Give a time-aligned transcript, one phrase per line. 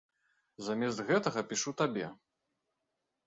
[0.67, 2.05] Замест гэтага пішу табе.